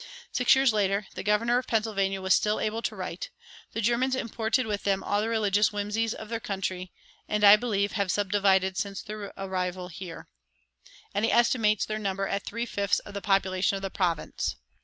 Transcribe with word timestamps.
Six 0.31 0.55
years 0.55 0.73
later 0.73 1.05
the 1.13 1.21
governor 1.21 1.59
of 1.59 1.67
Pennsylvania 1.67 2.23
was 2.23 2.33
still 2.33 2.59
able 2.59 2.81
to 2.81 2.95
write, 2.95 3.29
"The 3.73 3.81
Germans 3.81 4.15
imported 4.15 4.65
with 4.65 4.81
them 4.81 5.03
all 5.03 5.21
the 5.21 5.29
religious 5.29 5.67
whimsies 5.71 6.15
of 6.15 6.27
their 6.29 6.39
country, 6.39 6.91
and, 7.29 7.43
I 7.43 7.55
believe, 7.55 7.91
have 7.91 8.09
subdivided 8.11 8.77
since 8.79 9.03
their 9.03 9.31
arrival 9.37 9.89
here;" 9.89 10.27
and 11.13 11.23
he 11.23 11.31
estimates 11.31 11.85
their 11.85 11.99
number 11.99 12.27
at 12.27 12.41
three 12.43 12.65
fifths 12.65 12.97
of 12.97 13.13
the 13.13 13.21
population 13.21 13.75
of 13.75 13.83
the 13.83 13.91
province. 13.91 14.55